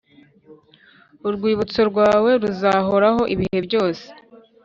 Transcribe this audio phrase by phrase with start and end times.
[1.27, 4.05] Urwibutso rwawe ruzahoraho ibihe byose